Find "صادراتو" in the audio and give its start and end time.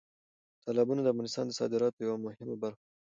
1.59-2.03